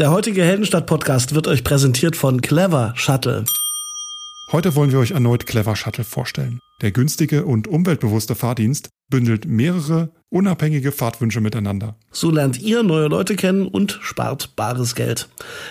[0.00, 3.44] Der heutige Heldenstadt-Podcast wird euch präsentiert von Clever Shuttle.
[4.50, 6.58] Heute wollen wir euch erneut Clever Shuttle vorstellen.
[6.80, 11.96] Der günstige und umweltbewusste Fahrdienst bündelt mehrere unabhängige Fahrtwünsche miteinander.
[12.12, 15.28] So lernt ihr neue Leute kennen und spart bares Geld.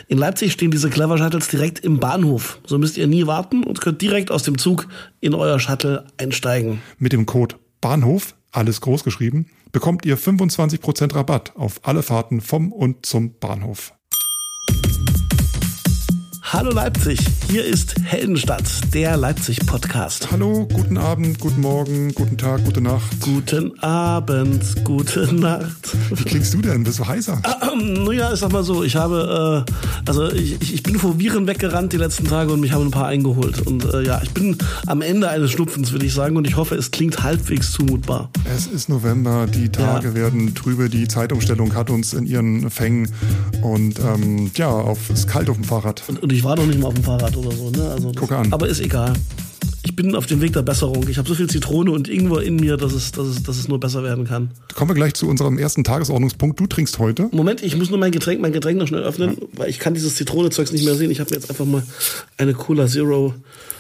[0.08, 2.60] In Leipzig stehen diese Clever Shuttles direkt im Bahnhof.
[2.68, 4.88] So müsst ihr nie warten und könnt direkt aus dem Zug
[5.22, 6.84] in euer Shuttle einsteigen.
[7.00, 12.72] Mit dem Code Bahnhof, alles groß geschrieben, bekommt ihr 25% Rabatt auf alle Fahrten vom
[12.72, 13.94] und zum Bahnhof.
[16.52, 17.20] Hallo Leipzig,
[17.52, 20.32] hier ist Heldenstadt, der Leipzig-Podcast.
[20.32, 23.20] Hallo, guten Abend, guten Morgen, guten Tag, gute Nacht.
[23.22, 25.96] Guten Abend, gute Nacht.
[26.10, 26.84] Wie klingst du denn?
[26.84, 27.40] Bist du heiser?
[27.72, 29.72] Ähm, naja, ich sag mal so, ich habe, äh,
[30.10, 33.06] also ich, ich bin vor Viren weggerannt die letzten Tage und mich haben ein paar
[33.08, 33.62] eingeholt.
[33.68, 36.74] Und äh, ja, ich bin am Ende eines Schnupfens, würde ich sagen, und ich hoffe,
[36.76, 38.32] es klingt halbwegs zumutbar.
[38.56, 40.14] Es ist November, die Tage Ja.
[40.16, 43.08] werden trübe, die Zeitumstellung hat uns in ihren Fängen
[43.62, 46.02] und ähm, ja, auf, ist kalt auf dem Fahrrad.
[46.08, 47.90] Und, und ich war noch nicht mal auf dem Fahrrad oder so, ne?
[47.90, 48.52] Also das, Gucke an.
[48.52, 49.14] Aber ist egal.
[49.84, 51.08] Ich bin auf dem Weg der Besserung.
[51.08, 53.68] Ich habe so viel Zitrone und Ingwer in mir, dass es, dass, es, dass es
[53.68, 54.52] nur besser werden kann.
[54.76, 56.60] Kommen wir gleich zu unserem ersten Tagesordnungspunkt.
[56.60, 57.30] Du trinkst heute.
[57.32, 60.16] Moment, ich muss nur mein Getränk, mein Getränk noch schnell öffnen, weil ich kann dieses
[60.16, 61.12] Zitronezeugs nicht mehr sehen.
[61.12, 61.84] Ich habe mir jetzt einfach mal
[62.38, 63.34] eine Cola Zero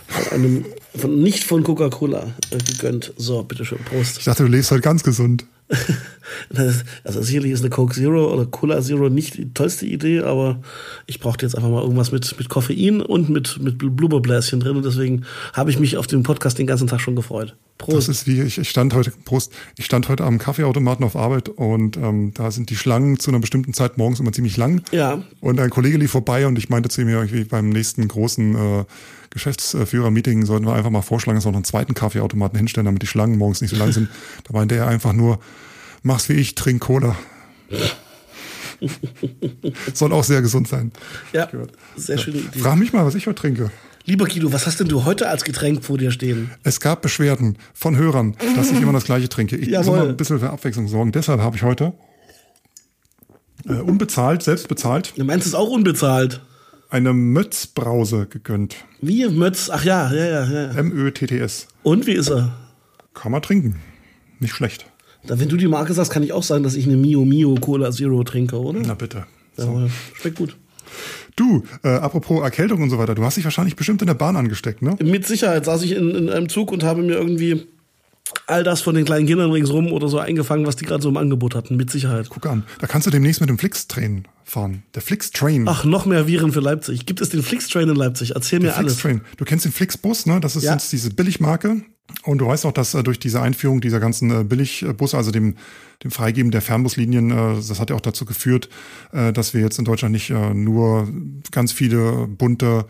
[0.08, 3.14] von einem, von, nicht von Coca-Cola äh, gegönnt.
[3.18, 4.18] So, bitteschön, Prost.
[4.20, 5.46] Ich dachte, du lebst heute ganz gesund.
[6.52, 10.62] Das- Also sicherlich ist eine Coke Zero oder Cola Zero nicht die tollste Idee, aber
[11.08, 14.86] ich brauchte jetzt einfach mal irgendwas mit, mit Koffein und mit, mit Blubberbläschen drin und
[14.86, 17.56] deswegen habe ich mich auf den Podcast den ganzen Tag schon gefreut.
[17.78, 18.10] Das Prost.
[18.10, 21.98] ist wie, ich, ich stand heute, Prost, ich stand heute am Kaffeeautomaten auf Arbeit und
[21.98, 24.82] ähm, da sind die Schlangen zu einer bestimmten Zeit morgens immer ziemlich lang.
[24.92, 25.24] Ja.
[25.40, 28.86] Und ein Kollege lief vorbei und ich meinte zu ihm irgendwie beim nächsten großen äh,
[29.32, 33.08] Geschäftsführer-Meeting sollten wir einfach mal vorschlagen, dass wir noch einen zweiten Kaffeeautomaten hinstellen, damit die
[33.08, 34.10] Schlangen morgens nicht so lang sind.
[34.44, 35.40] Da meinte er einfach nur,
[36.04, 37.16] mach's wie ich, trink Cola.
[39.94, 40.92] Soll auch sehr gesund sein.
[41.34, 41.50] Ja,
[41.98, 42.60] sehr schöne Idee.
[42.60, 43.72] Frag mich mal, was ich heute trinke.
[44.06, 46.50] Lieber Guido, was hast denn du heute als Getränk vor dir stehen?
[46.64, 49.56] Es gab Beschwerden von Hörern, dass ich immer das gleiche trinke.
[49.58, 50.00] Ich muss Jawohl.
[50.00, 51.12] immer ein bisschen für Abwechslung sorgen.
[51.12, 51.94] Deshalb habe ich heute
[53.68, 56.42] äh, unbezahlt, selbst bezahlt, Du meinst es auch unbezahlt?
[56.92, 58.78] eine Mötz-Brause gegönnt.
[59.00, 59.70] Wie Mötz?
[59.70, 60.72] Ach ja, ja, ja, ja.
[60.72, 61.68] M-Ö-T-T-S.
[61.84, 62.56] Und wie ist er?
[63.14, 63.76] Kann man trinken.
[64.40, 64.88] Nicht schlecht.
[65.24, 67.92] Wenn du die Marke sagst, kann ich auch sagen, dass ich eine Mio Mio Cola
[67.92, 68.80] Zero trinke, oder?
[68.86, 69.26] Na bitte.
[69.58, 69.90] So.
[70.14, 70.56] Schmeckt gut.
[71.36, 74.36] Du, äh, apropos Erkältung und so weiter, du hast dich wahrscheinlich bestimmt in der Bahn
[74.36, 74.96] angesteckt, ne?
[75.02, 77.66] Mit Sicherheit saß ich in, in einem Zug und habe mir irgendwie
[78.48, 81.18] all das von den kleinen Kindern ringsrum oder so eingefangen, was die gerade so im
[81.18, 81.76] Angebot hatten.
[81.78, 82.28] Mit Sicherheit.
[82.30, 82.64] Guck an.
[82.80, 84.84] Da kannst du demnächst mit dem Flix-Train fahren.
[84.96, 85.68] Der Flix-Train.
[85.68, 87.06] Ach, noch mehr Viren für Leipzig.
[87.06, 88.32] Gibt es den Flix-Train in Leipzig?
[88.36, 88.96] Erzähl mir alles.
[89.00, 89.22] Flix-Train.
[89.38, 90.40] Du kennst den Flixbus, ne?
[90.40, 90.74] Das ist Ja.
[90.74, 91.82] jetzt diese Billigmarke.
[92.24, 95.56] Und du weißt auch, dass äh, durch diese Einführung dieser ganzen äh, Billigbusse, also dem,
[96.04, 98.70] dem Freigeben der Fernbuslinien, äh, das hat ja auch dazu geführt,
[99.12, 101.08] äh, dass wir jetzt in Deutschland nicht äh, nur
[101.52, 102.86] ganz viele bunte,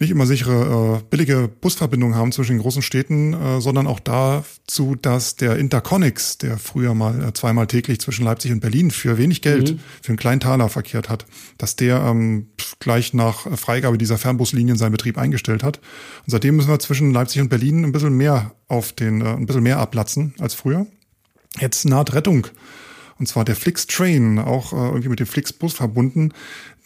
[0.00, 4.96] nicht immer sichere, äh, billige Busverbindungen haben zwischen den großen Städten, äh, sondern auch dazu,
[4.96, 9.42] dass der Interconnix, der früher mal äh, zweimal täglich zwischen Leipzig und Berlin für wenig
[9.42, 11.26] Geld, für einen kleinen Taler verkehrt hat,
[11.58, 15.78] dass der ähm, gleich nach Freigabe dieser Fernbuslinien seinen Betrieb eingestellt hat.
[16.24, 19.44] Und seitdem müssen wir zwischen Leipzig und Berlin ein bisschen mehr auf den, äh, ein
[19.44, 20.86] bisschen mehr ablatzen als früher.
[21.58, 22.46] Jetzt naht Rettung.
[23.20, 26.32] Und zwar der Flix Train, auch äh, irgendwie mit dem Flix Bus verbunden.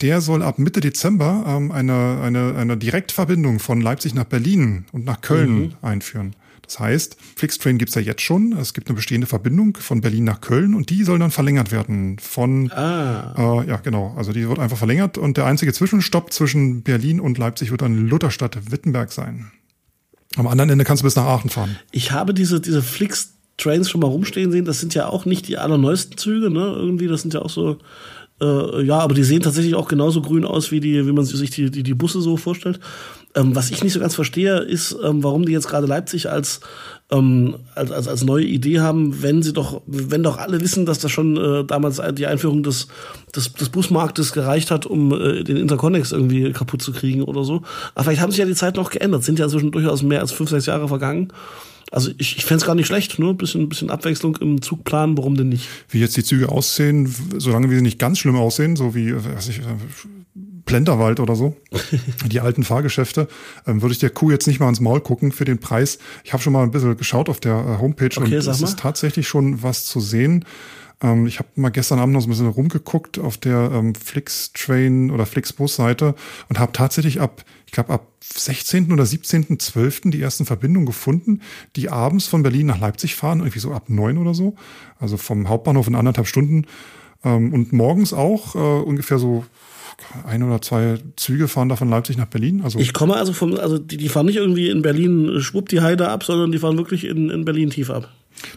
[0.00, 5.05] Der soll ab Mitte Dezember ähm, eine, eine, eine Direktverbindung von Leipzig nach Berlin und
[5.05, 6.34] nach Köln einführen.
[6.62, 8.53] Das heißt, Flix Train gibt's ja jetzt schon.
[8.59, 12.19] Es gibt eine bestehende Verbindung von Berlin nach Köln und die soll dann verlängert werden
[12.19, 13.34] von Ah.
[13.62, 14.15] äh, ja, genau.
[14.16, 18.09] Also die wird einfach verlängert und der einzige Zwischenstopp zwischen Berlin und Leipzig wird dann
[18.09, 19.50] Lutherstadt-Wittenberg sein.
[20.37, 21.77] Am anderen Ende kannst du bis nach Aachen fahren.
[21.93, 24.65] Ich habe diese, diese Flix-Trains schon mal rumstehen sehen.
[24.65, 26.60] Das sind ja auch nicht die allerneuesten Züge, ne?
[26.77, 27.78] Irgendwie, das sind ja auch so.
[28.41, 31.50] Äh, ja, aber die sehen tatsächlich auch genauso grün aus, wie die, wie man sich
[31.50, 32.81] die, die, die Busse so vorstellt.
[33.37, 36.61] Ähm, was ich nicht so ganz verstehe, ist, ähm, warum die jetzt gerade Leipzig als,
[37.11, 40.99] ähm, als, als, als neue Idee haben, wenn sie doch, wenn doch alle wissen, dass
[40.99, 42.89] das schon äh, damals die Einführung des,
[43.34, 47.63] des, des Busmarktes gereicht hat, um äh, den Interconnex irgendwie kaputt zu kriegen oder so.
[47.95, 50.33] Aber vielleicht haben sich ja die Zeiten auch geändert, sind ja inzwischen durchaus mehr als
[50.33, 51.33] fünf, sechs Jahre vergangen.
[51.94, 55.16] Also ich, ich fände es gar nicht schlecht, nur ein bisschen, bisschen Abwechslung im Zugplan,
[55.16, 55.68] warum denn nicht?
[55.88, 59.24] Wie jetzt die Züge aussehen, solange wir sie nicht ganz schlimm aussehen, so wie, äh,
[59.24, 59.62] weiß ich, äh,
[60.66, 61.56] Plenterwald oder so,
[62.26, 63.28] die alten Fahrgeschäfte,
[63.66, 66.00] ähm, würde ich der Kuh jetzt nicht mal ins Maul gucken für den Preis.
[66.24, 68.80] Ich habe schon mal ein bisschen geschaut auf der äh, Homepage Okay, und es ist
[68.80, 70.44] tatsächlich schon was zu sehen.
[71.02, 75.10] Ähm, ich habe mal gestern Abend noch so ein bisschen rumgeguckt auf der ähm, Flixtrain
[75.10, 76.14] oder Flixbus-Seite
[76.48, 78.92] und habe tatsächlich ab, ich glaube ab 16.
[78.92, 80.10] oder 17.12.
[80.10, 81.41] die ersten Verbindungen gefunden,
[81.76, 84.54] die abends von Berlin nach Leipzig fahren, irgendwie so ab neun oder so.
[84.98, 86.66] Also vom Hauptbahnhof in anderthalb Stunden.
[87.24, 89.44] Ähm, und morgens auch äh, ungefähr so
[90.26, 92.62] ein oder zwei Züge fahren da von Leipzig nach Berlin.
[92.62, 95.80] Also Ich komme also vom, also die, die fahren nicht irgendwie in Berlin schwupp die
[95.80, 98.10] Heide ab, sondern die fahren wirklich in, in Berlin tief ab.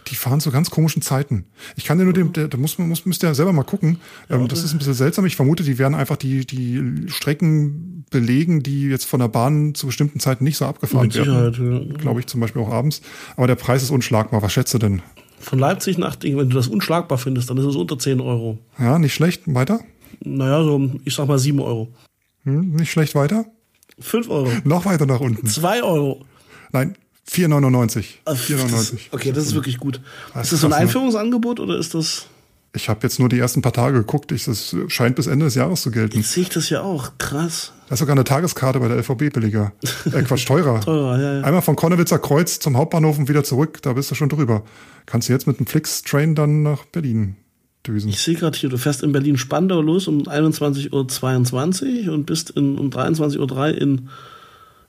[0.08, 1.44] Die fahren zu ganz komischen Zeiten.
[1.76, 3.62] Ich kann dir nur dem, der, da muss man muss, müsst ihr ja selber mal
[3.64, 3.98] gucken.
[4.30, 5.24] Ähm, das ist ein bisschen seltsam.
[5.26, 9.86] Ich vermute, die werden einfach die die Strecken belegen, die jetzt von der Bahn zu
[9.86, 11.58] bestimmten Zeiten nicht so abgefahren Mit Sicherheit.
[11.58, 11.90] werden.
[11.90, 11.96] Ja.
[11.98, 13.02] Glaube ich zum Beispiel auch abends.
[13.36, 14.42] Aber der Preis ist unschlagbar.
[14.42, 15.02] Was schätzt du denn?
[15.40, 18.58] Von Leipzig nach, wenn du das unschlagbar findest, dann ist es unter 10 Euro.
[18.78, 19.42] Ja, nicht schlecht.
[19.46, 19.80] Weiter?
[20.20, 21.88] Naja, so, ich sag mal 7 Euro.
[22.44, 23.44] Hm, nicht schlecht weiter?
[24.00, 24.50] 5 Euro.
[24.64, 25.46] Noch weiter nach unten.
[25.46, 26.24] 2 Euro.
[26.72, 26.96] Nein,
[27.30, 28.04] 4,99.
[28.24, 28.70] Ah, 4,99.
[28.70, 30.00] Das, okay, das ist wirklich gut.
[30.34, 30.76] Das ist das so ein ne?
[30.76, 32.26] Einführungsangebot oder ist das.
[32.74, 34.30] Ich habe jetzt nur die ersten paar Tage geguckt.
[34.32, 36.18] Ich, das scheint bis Ende des Jahres zu gelten.
[36.18, 37.12] Jetzt sehe ich das ja auch.
[37.18, 37.72] Krass.
[37.88, 39.72] Da ist sogar eine Tageskarte bei der LVB billiger.
[40.12, 40.80] Äh, Quatsch, teurer.
[40.80, 41.40] Teurer, ja, ja.
[41.42, 43.80] Einmal von Konnewitzer Kreuz zum Hauptbahnhof und wieder zurück.
[43.82, 44.62] Da bist du schon drüber.
[45.06, 47.36] Kannst du jetzt mit einem Flix-Train dann nach Berlin
[47.86, 48.08] düsen.
[48.08, 52.78] Ich sehe gerade hier, du fährst in Berlin-Spandau los um 21.22 Uhr und bist in,
[52.78, 54.08] um 23.03 Uhr in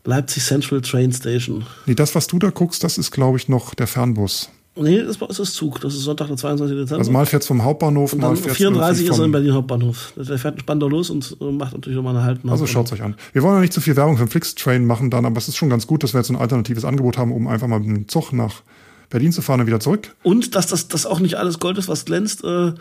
[0.06, 1.66] Leipzig Central Train Station.
[1.86, 4.50] Nee, das, was du da guckst, das ist, glaube ich, noch der Fernbus.
[4.76, 5.82] Nee, das ist das Zug.
[5.82, 6.78] Das ist Sonntag, der 22.
[6.78, 7.00] Dezember.
[7.00, 10.14] Also mal fährt's vom Hauptbahnhof, und mal dann fährt's 34 ist er in Berlin Hauptbahnhof.
[10.16, 12.50] Der fährt Spandau los und äh, macht natürlich nochmal eine Halten.
[12.50, 13.16] Also schaut's euch an.
[13.34, 15.58] Wir wollen ja nicht zu viel Werbung für den Flix-Train machen dann, aber es ist
[15.58, 18.08] schon ganz gut, dass wir jetzt ein alternatives Angebot haben, um einfach mal mit dem
[18.08, 18.62] Zug nach
[19.10, 20.16] Berlin zu fahren und wieder zurück.
[20.24, 22.44] Und dass das, das auch nicht alles Gold ist, was glänzt.
[22.44, 22.74] Äh,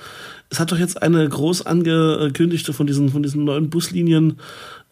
[0.50, 4.38] es hat doch jetzt eine groß angekündigte von diesen, von diesen neuen Buslinien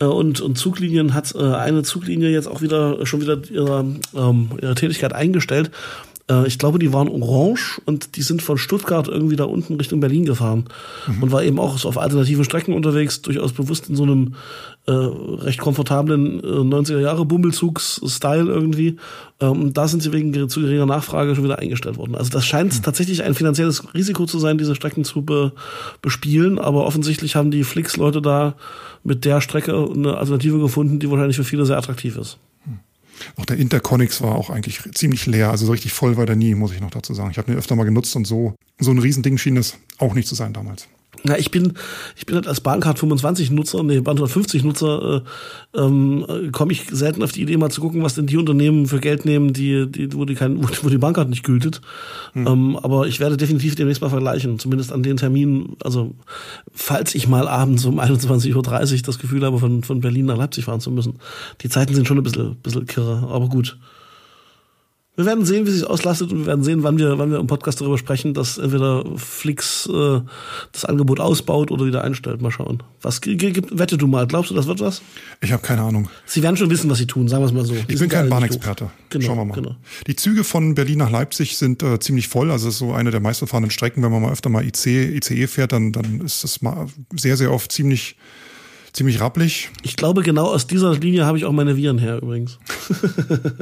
[0.01, 3.85] äh, und, und Zuglinien hat äh, eine Zuglinie jetzt auch wieder schon wieder ihre,
[4.15, 5.71] ähm, ihre Tätigkeit eingestellt.
[6.31, 10.01] Äh, ich glaube, die waren orange und die sind von Stuttgart irgendwie da unten Richtung
[10.01, 10.65] Berlin gefahren
[11.21, 14.35] und war eben auch so auf alternativen Strecken unterwegs, durchaus bewusst in so einem
[14.87, 18.97] äh, recht komfortablen äh, 90er Jahre Bummelzugs-Style irgendwie.
[19.41, 22.15] Ähm, da sind sie wegen zu geringer Nachfrage schon wieder eingestellt worden.
[22.15, 25.53] Also das scheint tatsächlich ein finanzielles Risiko zu sein, diese Strecken zu be
[26.03, 28.55] bespielen, aber offensichtlich haben die Flix-Leute da
[29.03, 32.39] mit der Strecke eine Alternative gefunden, die wahrscheinlich für viele sehr attraktiv ist.
[33.37, 35.51] Auch der Interconnix war auch eigentlich ziemlich leer.
[35.51, 37.31] Also so richtig voll war der nie, muss ich noch dazu sagen.
[37.31, 40.29] Ich habe den öfter mal genutzt und so, so ein Riesending schien es auch nicht
[40.29, 40.89] zu sein damals.
[41.27, 41.75] Ja, ich bin,
[42.17, 45.23] ich bin halt als Bahncard 25 Nutzer, nee, Bahncard 50 Nutzer,
[45.75, 48.87] äh, ähm, komme ich selten auf die Idee, mal zu gucken, was denn die Unternehmen
[48.87, 51.81] für Geld nehmen, die, die, wo die kein, wo die Bahncard nicht gültet.
[52.33, 52.47] Hm.
[52.47, 56.15] Ähm, aber ich werde definitiv demnächst mal vergleichen, zumindest an den Terminen, also,
[56.73, 60.65] falls ich mal abends um 21.30 Uhr das Gefühl habe, von, von Berlin nach Leipzig
[60.65, 61.15] fahren zu müssen.
[61.63, 63.79] Die Zeiten sind schon ein bisschen, bisschen kirre, aber gut.
[65.17, 67.47] Wir werden sehen, wie sich auslastet und wir werden sehen, wann wir, wann wir im
[67.47, 70.21] Podcast darüber sprechen, dass entweder Flix äh,
[70.73, 72.43] das Angebot ausbaut oder wieder einstellt.
[72.43, 72.83] Mal schauen.
[73.01, 74.27] Was gibt, wette du mal?
[74.27, 75.01] Glaubst du, das wird was?
[75.41, 76.11] Ich habe keine Ahnung.
[76.27, 77.75] Sie werden schon wissen, was sie tun, sagen wir es mal so.
[77.89, 78.91] Ich bin kein Bahnexperte.
[79.09, 79.55] Genau, Schauen wir mal.
[79.55, 79.77] Genau.
[80.07, 82.51] Die Züge von Berlin nach Leipzig sind äh, ziemlich voll.
[82.51, 84.03] Also ist so eine der meistbefahrenen Strecken.
[84.03, 87.53] Wenn man mal öfter mal IC, ICE fährt, dann, dann ist das mal sehr, sehr
[87.53, 88.17] oft ziemlich,
[88.97, 89.71] ziemlich rappelig.
[89.83, 92.59] Ich glaube, genau aus dieser Linie habe ich auch meine Viren her übrigens.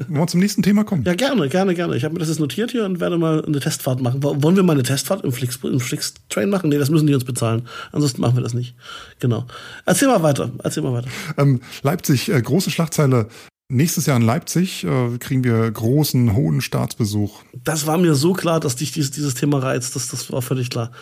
[0.09, 1.03] Wollen wir zum nächsten Thema kommen?
[1.05, 1.97] Ja, gerne, gerne, gerne.
[1.97, 4.23] Ich habe mir das jetzt notiert hier und werde mal eine Testfahrt machen.
[4.23, 6.71] Wollen wir mal eine Testfahrt im Flix, im Flix Train machen?
[6.71, 7.67] Nee, das müssen die uns bezahlen.
[7.91, 8.77] Ansonsten machen wir das nicht.
[9.19, 9.45] Genau.
[9.85, 10.53] Erzähl mal weiter.
[10.63, 11.09] Erzähl mal weiter.
[11.37, 13.29] Ähm, Leipzig, äh, große Schlagzeile.
[13.69, 17.43] Nächstes Jahr in Leipzig äh, kriegen wir großen, hohen Staatsbesuch.
[17.65, 19.97] Das war mir so klar, dass dich dieses, dieses Thema reizt.
[19.97, 20.93] Das, das war völlig klar.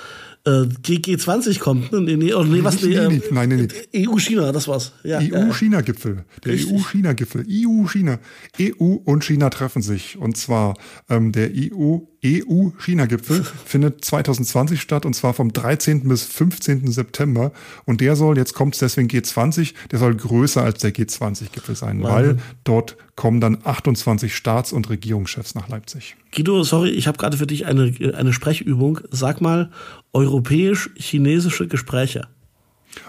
[0.45, 2.01] Äh, G20 kommt, ne?
[2.01, 2.83] Nee, oh, nee, was?
[2.83, 4.09] Nee, ähm, nein, nee, nee.
[4.09, 4.93] EU-China, das war's.
[5.05, 5.21] Ja.
[5.21, 6.25] EU-China-Gipfel.
[6.45, 6.55] Der.
[6.55, 7.47] EU-China-Gipfel.
[7.49, 8.19] EU-China.
[8.61, 10.17] EU und China treffen sich.
[10.19, 10.75] Und zwar
[11.09, 16.09] ähm, der EU EU-China-Gipfel findet 2020 statt und zwar vom 13.
[16.09, 16.91] bis 15.
[16.91, 17.53] September.
[17.85, 22.03] Und der soll, jetzt kommt es deswegen G20, der soll größer als der G20-Gipfel sein,
[22.03, 26.17] weil dort kommen dann 28 Staats- und Regierungschefs nach Leipzig.
[26.35, 29.01] Guido, sorry, ich habe gerade für dich eine, eine Sprechübung.
[29.11, 29.71] Sag mal,
[30.13, 32.29] europäisch-chinesische Gespräche.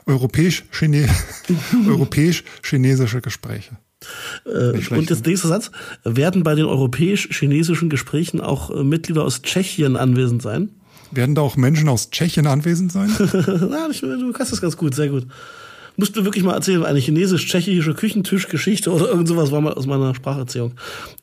[0.05, 1.08] Europäisch-Chine
[1.88, 3.77] Europäisch-chinesische Gespräche.
[4.45, 5.72] Äh, und jetzt nächster Satz.
[6.03, 10.69] Werden bei den europäisch-chinesischen Gesprächen auch äh, Mitglieder aus Tschechien anwesend sein?
[11.12, 13.10] Werden da auch Menschen aus Tschechien anwesend sein?
[13.19, 15.27] Na, du kannst das ganz gut, sehr gut.
[15.95, 20.15] Musst du wirklich mal erzählen, eine chinesisch-tschechische Küchentischgeschichte oder irgend sowas war mal aus meiner
[20.15, 20.73] Spracherziehung.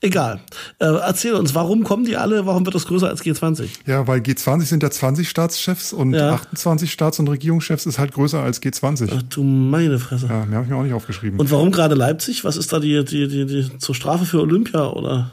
[0.00, 0.40] Egal.
[0.78, 3.68] Äh, erzähl uns, warum kommen die alle, warum wird das größer als G20?
[3.86, 6.34] Ja, weil G20 sind ja 20 Staatschefs und Ja.
[6.34, 9.10] 28 Staats- und Regierungschefs ist halt größer als G20.
[9.12, 10.26] Ach du meine Fresse.
[10.26, 11.40] Ja, mehr habe ich mir auch nicht aufgeschrieben.
[11.40, 12.44] Und warum gerade Leipzig?
[12.44, 15.32] Was ist da die, die, die, die zur Strafe für Olympia oder?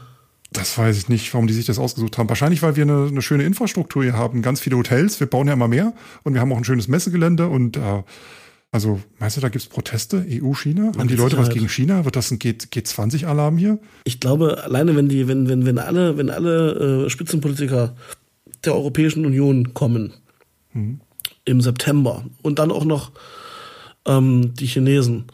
[0.50, 2.28] das weiß ich nicht, warum die sich das ausgesucht haben.
[2.28, 5.20] Wahrscheinlich, weil wir eine, eine schöne Infrastruktur hier haben, ganz viele Hotels.
[5.20, 5.92] Wir bauen ja immer mehr
[6.22, 8.02] und wir haben auch ein schönes Messegelände und äh,
[8.70, 10.24] also, meinst du, da gibt's Proteste?
[10.28, 10.92] EU-China?
[10.96, 11.54] Haben die Leute was Sicherheit.
[11.54, 12.04] gegen China?
[12.04, 13.78] Wird das ein G- G20-Alarm hier?
[14.04, 17.96] Ich glaube, alleine wenn die, wenn, wenn, wenn alle, wenn alle äh, Spitzenpolitiker
[18.64, 20.12] der Europäischen Union kommen
[21.44, 23.10] im September und dann auch noch
[24.06, 25.24] ähm, die Chinesen,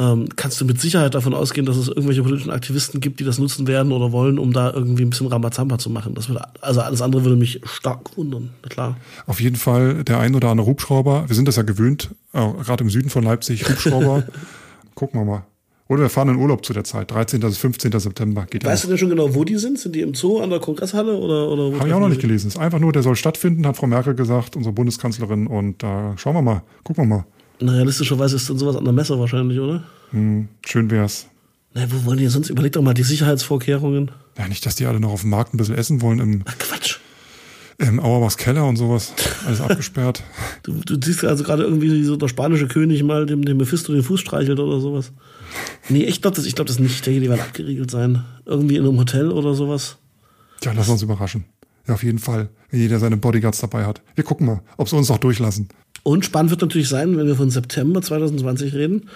[0.00, 3.38] ähm, kannst du mit Sicherheit davon ausgehen, dass es irgendwelche politischen Aktivisten gibt, die das
[3.38, 6.14] nutzen werden oder wollen, um da irgendwie ein bisschen Rambazamba zu machen.
[6.14, 8.96] Das würde, also alles andere würde mich stark wundern, klar.
[9.26, 11.24] Auf jeden Fall der ein oder andere Hubschrauber.
[11.28, 14.24] Wir sind das ja gewöhnt, äh, gerade im Süden von Leipzig, Hubschrauber.
[14.94, 15.44] Gucken wir mal.
[15.88, 17.10] Oder wir fahren in Urlaub zu der Zeit.
[17.10, 17.40] 13.
[17.40, 17.98] bis 15.
[17.98, 19.78] September geht Weißt ja du denn schon genau, wo die sind?
[19.78, 22.20] Sind die im Zoo an der Kongresshalle oder, oder wo Habe ich auch noch nicht
[22.20, 22.46] gelesen.
[22.46, 25.48] Ist einfach nur, der soll stattfinden, hat Frau Merkel gesagt, unsere Bundeskanzlerin.
[25.48, 27.24] Und da schauen wir mal, gucken wir mal.
[27.60, 29.82] Na, realistischerweise ist dann sowas an der Messe wahrscheinlich, oder?
[30.10, 31.26] Hm, schön wär's.
[31.74, 32.48] Na, wo wollen die denn sonst?
[32.50, 34.10] Überleg doch mal die Sicherheitsvorkehrungen.
[34.38, 36.58] Ja, nicht, dass die alle noch auf dem Markt ein bisschen essen wollen im, Ach,
[36.58, 36.98] Quatsch.
[37.78, 39.12] im Auerbachs Keller und sowas.
[39.46, 40.22] Alles abgesperrt.
[40.62, 43.94] Du, du siehst also gerade irgendwie wie so der spanische König mal dem, dem Mephisto
[43.94, 45.10] den Fuß streichelt oder sowas.
[45.88, 46.92] Nee, ich glaube das, ich glaub das nicht.
[46.96, 48.24] Ich denke, die werden abgeriegelt sein.
[48.44, 49.96] Irgendwie in einem Hotel oder sowas.
[50.60, 51.44] Tja, lass uns überraschen.
[51.88, 52.50] Ja, auf jeden Fall.
[52.70, 54.02] Wenn jeder seine Bodyguards dabei hat.
[54.14, 55.68] Wir gucken mal, ob sie uns noch durchlassen.
[56.02, 59.08] Und spannend wird natürlich sein, wenn wir von September 2020 reden,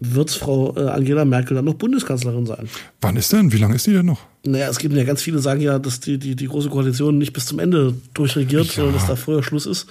[0.00, 2.68] wird Frau äh, Angela Merkel dann noch Bundeskanzlerin sein.
[3.00, 3.52] Wann ist denn?
[3.52, 4.20] Wie lange ist die denn noch?
[4.44, 7.32] Naja, es gibt ja ganz viele, sagen ja, dass die, die, die Große Koalition nicht
[7.32, 8.72] bis zum Ende durchregiert, Ja.
[8.72, 9.86] sondern dass da früher Schluss ist.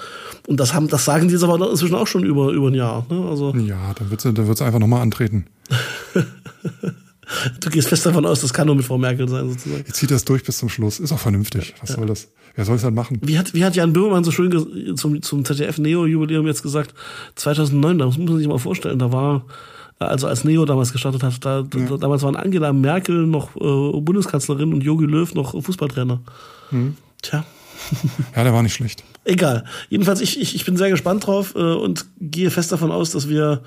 [0.46, 3.06] Und das haben, das sagen die jetzt aber inzwischen auch schon über, über ein Jahr.
[3.10, 3.26] Ne?
[3.30, 5.46] Also Ja, dann wird sie, dann wird sie einfach nochmal antreten.
[7.60, 9.84] du gehst fest davon aus, das kann nur mit Frau Merkel sein, sozusagen.
[9.86, 11.00] Jetzt zieht das durch bis zum Schluss.
[11.00, 11.74] Ist auch vernünftig.
[11.82, 12.30] Was soll das?
[12.56, 13.20] Wer soll es dann machen?
[13.22, 16.94] Wie hat, wie hat Jan Böhmermann so schön zum, zum ZDF-Neo-Jubiläum jetzt gesagt,
[17.36, 19.46] 2009, das muss man sich mal vorstellen, da war,
[20.00, 24.00] äh, also als Neo damals gestartet hat, da, da, damals waren Angela Merkel noch äh,
[24.02, 26.22] Bundeskanzlerin und Jogi Löw noch Fußballtrainer.
[27.22, 27.44] Tja,
[28.36, 29.04] Ja, der war nicht schlecht.
[29.26, 29.64] Egal.
[29.90, 33.30] Jedenfalls, ich, ich, ich bin sehr gespannt drauf äh, und gehe fest davon aus, dass
[33.30, 33.62] wir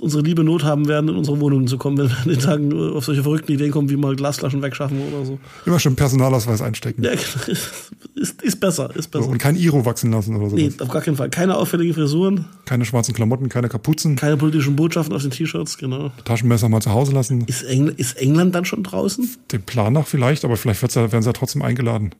[0.00, 2.70] unsere liebe Not haben werden, in unsere Wohnungen zu kommen, wenn wir an den Tagen
[2.70, 5.38] äh, auf solche verrückten Ideen kommen, wie mal Glasflaschen wegschaffen oder so.
[5.66, 7.02] Immer schon Personalausweis einstecken.
[7.02, 7.10] Ja,
[8.14, 9.28] ist, ist besser, ist So, besser.
[9.30, 10.62] und kein Iro wachsen lassen oder sowas.
[10.62, 11.30] Nee, auf gar keinen Fall.
[11.30, 14.14] Keine auffälligen Frisuren, Keine schwarzen Klamotten, keine Kapuzen.
[14.16, 16.12] keine politischen Botschaften auf den T-Shirts, genau.
[16.24, 17.44] Taschenmesser mal zu Hause lassen.
[17.46, 19.28] Ist, Engl ist England dann schon draußen?
[19.50, 22.14] Dem Plan nach vielleicht, aber vielleicht ja, werden sie ja trotzdem eingeladen.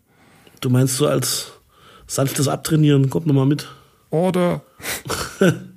[0.60, 1.52] Du meinst so als
[2.06, 3.68] sanftes Abtrainieren, kommt noch mal mit.
[4.10, 4.62] Oder,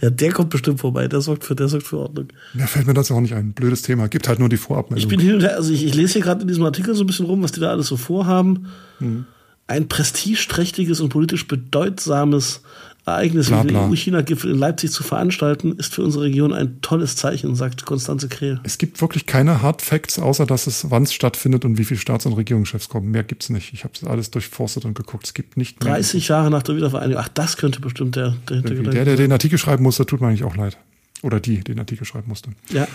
[0.00, 2.28] Ja, der kommt bestimmt vorbei, der sorgt für, der sorgt für Ordnung.
[2.54, 3.52] mir fällt mir das auch nicht ein.
[3.52, 4.08] Blödes Thema.
[4.08, 4.98] Gibt halt nur die Vorabmeldung.
[4.98, 7.26] Ich bin her, also ich, ich lese hier gerade in diesem Artikel so ein bisschen
[7.26, 8.68] rum, was die da alles so vorhaben.
[8.98, 9.26] Hm.
[9.66, 12.62] Ein prestigeträchtiges und politisch bedeutsames
[13.06, 13.88] Ereignis Bla, wie den bla.
[13.88, 18.60] EU-China-Gipfel in Leipzig zu veranstalten, ist für unsere Region ein tolles Zeichen, sagt Konstanze Krehl.
[18.62, 22.00] es gibt wirklich keine Hard Facts, außer dass es wann es stattfindet und wie viele
[22.00, 23.10] Staats- und Regierungschefs kommen.
[23.10, 23.74] Mehr gibt's nicht.
[23.74, 25.26] Ich habe alles durchforstet und geguckt.
[25.26, 25.94] Es gibt nicht mehr.
[25.94, 27.22] 30 Jahre nach der Wiedervereinigung.
[27.22, 30.44] Ach, das könnte bestimmt der, der Der, der den Artikel schreiben musste, tut mir eigentlich
[30.44, 30.78] auch leid.
[31.22, 32.50] Oder die, den Artikel schreiben musste.
[32.70, 32.86] Ja,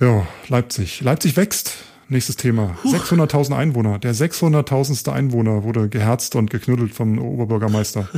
[0.00, 1.00] Ja, Leipzig.
[1.00, 1.72] Leipzig wächst.
[2.08, 2.76] Nächstes Thema.
[2.84, 3.98] 600.000 Einwohner.
[3.98, 5.10] Der 600.000.
[5.10, 8.08] Einwohner wurde geherzt und geknuddelt vom Oberbürgermeister.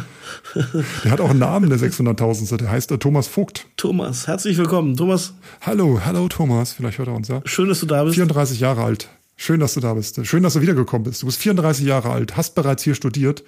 [1.04, 2.58] der hat auch einen Namen, der 600.000.
[2.58, 3.66] Der heißt äh, Thomas Vogt.
[3.78, 4.94] Thomas, herzlich willkommen.
[4.94, 6.74] Thomas, Hallo, hallo Thomas.
[6.74, 7.40] Vielleicht hört er uns ja.
[7.46, 8.16] schön, dass du da bist.
[8.16, 9.08] 34 Jahre alt.
[9.36, 10.26] Schön, dass du da bist.
[10.26, 11.22] Schön, dass du wiedergekommen bist.
[11.22, 13.44] Du bist 34 Jahre alt, hast bereits hier studiert,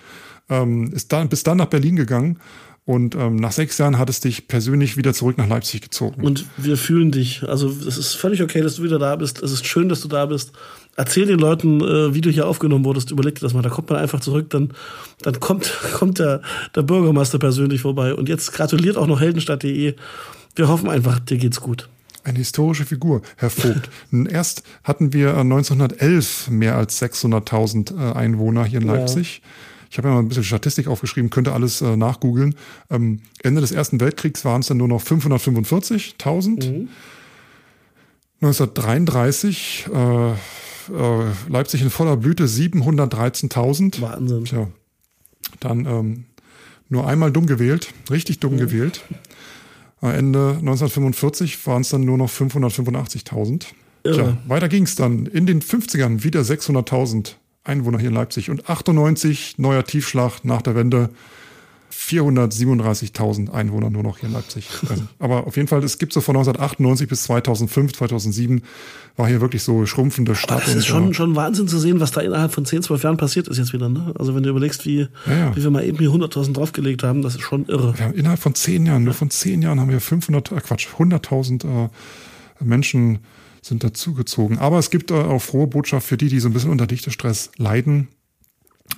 [0.48, 2.38] ähm, ist dann, bist dann nach Berlin gegangen
[2.84, 6.22] und ähm, nach sechs Jahren hat es dich persönlich wieder zurück nach Leipzig gezogen.
[6.24, 7.42] Und wir fühlen dich.
[7.46, 9.42] Also es ist völlig okay, dass du wieder da bist.
[9.42, 10.52] Es ist schön, dass du da bist.
[10.96, 13.10] Erzähl den Leuten, äh, wie du hier aufgenommen wurdest.
[13.10, 13.62] Überleg dir das mal.
[13.62, 14.72] Da kommt man einfach zurück, dann,
[15.22, 16.42] dann kommt, kommt der,
[16.74, 18.14] der Bürgermeister persönlich vorbei.
[18.14, 19.94] Und jetzt gratuliert auch noch heldenstadt.de.
[20.56, 21.88] Wir hoffen einfach, dir geht's gut.
[22.24, 23.88] Eine historische Figur, Herr Vogt.
[24.10, 28.94] Nun, Erst hatten wir äh, 1911 mehr als 600.000 äh, Einwohner hier in Ja.
[29.90, 32.54] Ich habe ja mal ein bisschen Statistik aufgeschrieben, könnte alles äh, nachgoogeln.
[32.90, 36.86] Ähm, Ende des Ersten Weltkriegs waren es dann nur noch 545.000.
[38.40, 40.34] 1933 äh, äh,
[41.48, 44.00] Leipzig in voller Blüte 713.000.
[44.00, 44.44] Wahnsinn.
[44.44, 44.68] Tja,
[45.58, 46.24] dann ähm,
[46.88, 49.04] nur einmal dumm gewählt, richtig dumm gewählt.
[50.00, 53.64] Am Ende 1945 waren es dann nur noch 585.000.
[54.04, 54.14] Irre.
[54.14, 55.26] Tja, weiter ging es dann.
[55.26, 57.34] In den 50ern wieder 600.000
[57.70, 61.10] Einwohner hier in Leipzig und 98 neuer Tiefschlag nach der Wende
[61.92, 64.68] 437.000 Einwohner nur noch hier in Leipzig.
[64.88, 68.62] Also, aber auf jeden Fall, es gibt so von 1998 bis 2005, 2007
[69.16, 70.62] war hier wirklich so schrumpfende Stadt.
[70.66, 73.16] Das ist schon, äh, schon Wahnsinn zu sehen, was da innerhalb von 10, 12 Jahren
[73.16, 73.88] passiert ist jetzt wieder.
[73.88, 74.12] Ne?
[74.18, 75.56] Also wenn du überlegst, wie, Ja, ja.
[75.56, 77.94] wie wir mal eben hier 100.000 draufgelegt haben, das ist schon irre.
[77.98, 81.64] Haben innerhalb von zehn Jahren, nur von zehn Jahren haben wir 500, äh Quatsch, 100.000
[81.64, 81.88] äh,
[82.60, 83.18] Menschen
[83.62, 84.58] sind dazugezogen.
[84.58, 87.50] Aber es gibt äh, auch frohe Botschaft für die, die so ein bisschen unter Dichtestress
[87.56, 88.08] leiden.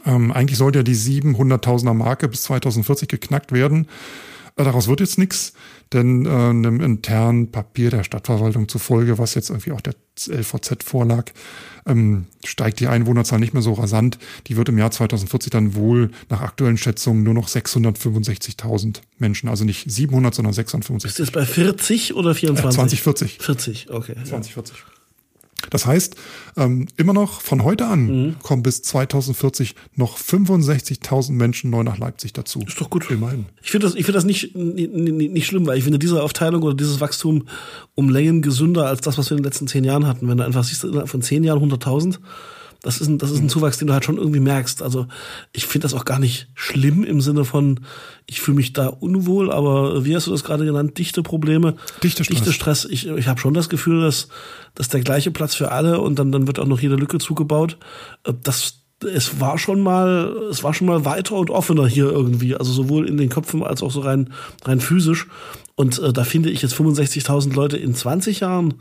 [0.07, 3.89] Ähm, eigentlich sollte ja die 700.000er Marke bis 2040 geknackt werden.
[4.57, 5.55] Daraus wird jetzt nichts,
[5.93, 9.95] denn äh, einem internen Papier der Stadtverwaltung zufolge, was jetzt irgendwie auch der
[10.29, 11.31] LVZ vorlag,
[11.87, 14.19] ähm, steigt die Einwohnerzahl nicht mehr so rasant.
[14.47, 19.65] Die wird im Jahr 2040 dann wohl nach aktuellen Schätzungen nur noch 665.000 Menschen, also
[19.65, 21.11] nicht 700, sondern 665.
[21.11, 22.71] Ist das bei 40 oder 24?
[22.71, 23.39] Äh, 2040.
[23.39, 24.15] 40, okay.
[24.25, 24.77] 2040.
[25.71, 26.17] Das heißt,
[26.57, 28.37] ähm, immer noch von heute an mhm.
[28.43, 32.61] kommen bis 2040 noch 65.000 Menschen neu nach Leipzig dazu.
[32.67, 33.11] Ist doch gut.
[33.11, 33.47] Immerhin.
[33.63, 36.63] Ich finde das, ich finde das nicht, nicht, nicht schlimm, weil ich finde diese Aufteilung
[36.63, 37.47] oder dieses Wachstum
[37.95, 40.29] um Längen gesünder als das, was wir in den letzten zehn Jahren hatten.
[40.29, 42.19] Wenn du einfach siehst, innerhalb von zehn Jahren 100.000,
[42.83, 44.83] das ist ein, das ist ein Zuwachs, den du halt schon irgendwie merkst.
[44.83, 45.07] Also
[45.53, 47.81] ich finde das auch gar nicht schlimm im Sinne von,
[48.27, 50.99] ich fühle mich da unwohl, aber wie hast du das gerade genannt?
[50.99, 51.77] Dichte Probleme.
[52.03, 52.37] Dichte Stress.
[52.37, 52.85] Dichte Stress.
[52.85, 54.29] Ich, ich habe schon das Gefühl, dass,
[54.75, 57.79] dass der gleiche Platz für alle und dann, dann wird auch noch jede Lücke zugebaut.
[58.25, 62.57] Äh, das, es war schon mal, es war schon mal weiter und offener hier irgendwie,
[62.57, 64.33] also sowohl in den Köpfen als auch so rein,
[64.65, 65.29] rein physisch.
[65.77, 68.75] Und äh, da finde ich jetzt 65.000 Leute in 20 Jahren,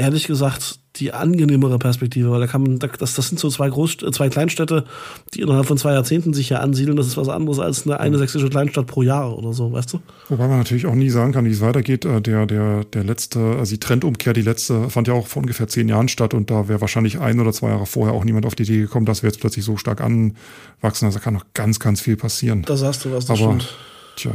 [0.00, 3.98] ehrlich gesagt, die angenehmere Perspektive, weil da kann man, das, das sind so zwei Groß,
[4.12, 4.84] zwei Kleinstädte,
[5.32, 6.96] die innerhalb von zwei Jahrzehnten sich hier ansiedeln.
[6.96, 10.00] Das ist was anderes als eine, eine sächsische Kleinstadt pro Jahr oder so, weißt du?
[10.28, 12.04] Wobei man natürlich auch nie sagen kann, wie es weitergeht.
[12.04, 15.68] Äh, der, der, der letzte, also die Trendumkehr, die letzte, fand ja auch vor ungefähr
[15.68, 18.56] zehn Jahren statt und da wäre wahrscheinlich ein oder zwei Jahre vorher auch niemand auf
[18.56, 21.04] die Idee gekommen, dass wir jetzt plötzlich so stark anwachsen.
[21.06, 22.62] Also da kann noch ganz, ganz viel passieren.
[22.62, 23.76] Da sagst du was, das Aber, stimmt.
[24.16, 24.32] tja.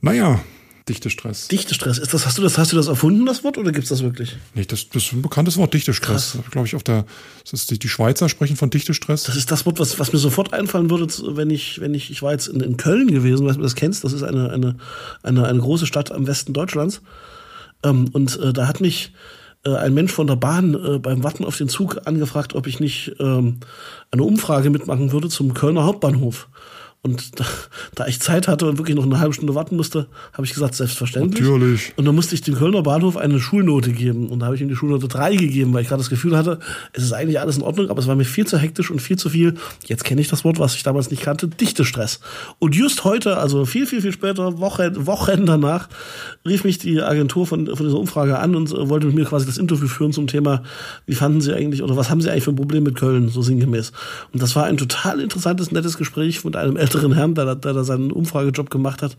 [0.00, 0.40] Naja,
[0.88, 1.48] Dichtestress.
[1.48, 1.98] Dichtestress.
[1.98, 4.36] Ist das, hast du das, hast du das erfunden, das Wort, oder gibt's das wirklich?
[4.54, 6.38] Nee, das, das ist ein bekanntes Wort, Dichtestress.
[6.52, 7.06] Glaube ich, auf der,
[7.42, 9.24] das ist die, die Schweizer sprechen von Dichtestress.
[9.24, 12.22] Das ist das Wort, was, was mir sofort einfallen würde, wenn ich, wenn ich, ich
[12.22, 14.76] war jetzt in, in Köln gewesen, weißt du das kennst, das ist eine, eine,
[15.24, 17.02] eine, eine große Stadt am Westen Deutschlands.
[17.82, 19.12] Ähm, und äh, da hat mich
[19.64, 22.78] äh, ein Mensch von der Bahn äh, beim Warten auf den Zug angefragt, ob ich
[22.78, 23.58] nicht ähm,
[24.12, 26.48] eine Umfrage mitmachen würde zum Kölner Hauptbahnhof.
[27.06, 27.44] Und da,
[27.94, 30.74] da, ich Zeit hatte und wirklich noch eine halbe Stunde warten musste, habe ich gesagt,
[30.74, 31.40] selbstverständlich.
[31.40, 31.92] Natürlich.
[31.96, 34.28] Und dann musste ich dem Kölner Bahnhof eine Schulnote geben.
[34.28, 36.58] Und da habe ich ihm die Schulnote 3 gegeben, weil ich gerade das Gefühl hatte,
[36.92, 39.16] es ist eigentlich alles in Ordnung, aber es war mir viel zu hektisch und viel
[39.16, 39.54] zu viel,
[39.86, 42.18] jetzt kenne ich das Wort, was ich damals nicht kannte, dichte Stress.
[42.58, 45.88] Und just heute, also viel, viel, viel später, Wochen, Wochen danach,
[46.44, 49.58] rief mich die Agentur von, von dieser Umfrage an und wollte mit mir quasi das
[49.58, 50.64] Interview führen zum Thema,
[51.06, 53.42] wie fanden Sie eigentlich oder was haben Sie eigentlich für ein Problem mit Köln, so
[53.42, 53.92] sinngemäß.
[54.32, 57.72] Und das war ein total interessantes, nettes Gespräch mit einem älteren älteren Herrn, der, der
[57.72, 59.16] da seinen Umfragejob gemacht hat.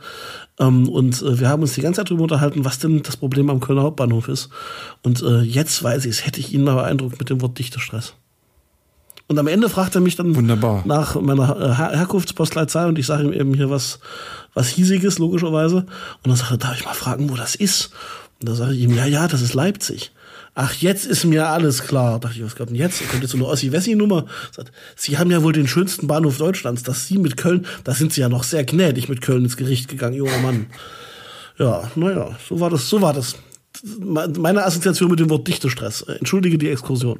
[0.59, 3.49] Ähm, und äh, wir haben uns die ganze Zeit darüber unterhalten, was denn das Problem
[3.49, 4.49] am Kölner Hauptbahnhof ist.
[5.03, 8.13] Und äh, jetzt weiß ich es, hätte ich ihn mal beeindruckt mit dem Wort Dichtestress.
[9.27, 10.83] Und am Ende fragt er mich dann Wunderbar.
[10.85, 13.99] nach meiner Her Herkunftspostleitzahl und ich sage ihm eben hier was,
[14.53, 15.77] was hiesiges, logischerweise.
[15.77, 17.91] Und dann sagt er, darf ich mal fragen, wo das ist?
[18.39, 20.11] Und da sage ich ihm, ja, ja, das ist Leipzig.
[20.59, 22.19] Ach, jetzt ist mir alles klar.
[22.19, 23.07] Dachte ich, was kommt denn jetzt?
[23.09, 24.25] Kommt jetzt so eine Ossi-Wessi-Nummer?
[24.95, 26.81] Sie haben ja wohl den schönsten Bahnhof Deutschlands.
[26.81, 29.87] Dass Sie mit Köln, da sind Sie ja noch sehr gnädig mit Köln ins Gericht
[29.87, 30.65] gegangen, junger Mann.
[31.59, 33.35] Ja, naja, so war das, so war das.
[33.99, 36.01] Meine Assoziation mit dem Wort Dichtestress.
[36.01, 37.19] Entschuldige die Exkursion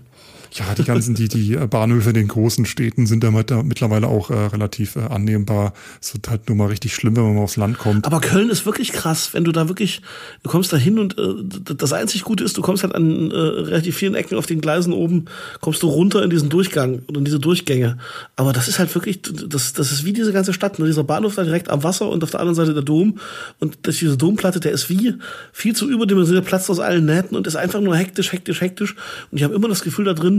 [0.53, 4.33] ja, die ganzen, die, die Bahnhöfe in den großen Städten sind da mittlerweile auch äh,
[4.33, 5.73] relativ äh, annehmbar.
[6.01, 8.05] Es wird halt nur mal richtig schlimm, wenn man mal aufs Land kommt.
[8.05, 10.01] Aber Köln ist wirklich krass, wenn du da wirklich,
[10.43, 13.36] du kommst da hin und äh, das einzig Gute ist, du kommst halt an äh,
[13.36, 15.25] relativ vielen Ecken auf den Gleisen oben,
[15.62, 17.97] kommst du runter in diesen Durchgang und in diese Durchgänge.
[18.36, 20.79] Aber das ist halt wirklich, das, das ist wie diese ganze Stadt.
[20.79, 20.86] Ne?
[20.86, 23.19] Dieser Bahnhof da direkt am Wasser und auf der anderen Seite der Dom.
[23.60, 25.15] Und das, diese Domplatte, der ist wie
[25.51, 28.95] viel zu überdimensioniert, platzt aus allen Nähten und ist einfach nur hektisch, hektisch, hektisch.
[29.31, 30.37] Und ich habe immer das Gefühl da drin,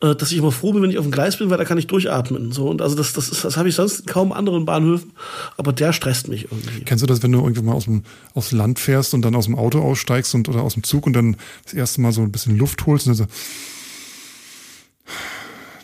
[0.00, 1.78] äh, dass ich immer froh bin, wenn ich auf dem Gleis bin, weil da kann
[1.78, 2.52] ich durchatmen.
[2.52, 5.12] So und also das, das ist, das habe ich sonst kaum anderen Bahnhöfen,
[5.56, 6.84] aber der stresst mich irgendwie.
[6.84, 8.02] Kennst du das, wenn du irgendwann mal aus dem
[8.34, 11.12] aufs Land fährst und dann aus dem Auto aussteigst und oder aus dem Zug und
[11.12, 13.32] dann das erste Mal so ein bisschen Luft holst und dann so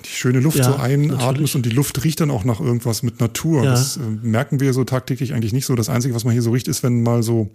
[0.05, 3.21] die schöne Luft Ja, so einatmest und die Luft riecht dann auch nach irgendwas mit
[3.21, 3.65] Natur.
[3.65, 3.71] Ja.
[3.71, 5.75] Das äh, merken wir so tagtäglich eigentlich nicht so.
[5.75, 7.51] Das Einzige, was man hier so riecht, ist, wenn mal so,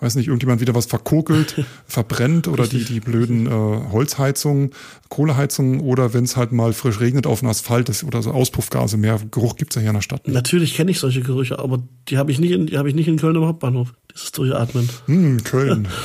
[0.00, 4.70] weiß nicht, irgendjemand wieder was verkokelt, verbrennt oder die, die blöden äh, Holzheizungen,
[5.08, 8.96] Kohleheizungen oder wenn es halt mal frisch regnet auf dem Asphalt ist oder so Auspuffgase.
[8.96, 10.34] Mehr Geruch gibt's ja hier in der Stadt nicht.
[10.34, 13.08] Natürlich kenne ich solche Gerüche, aber die habe ich nicht in, die habe ich nicht
[13.08, 13.92] in Köln am Hauptbahnhof.
[14.12, 14.88] Dieses Durchatmen.
[15.06, 15.88] Hm, Köln.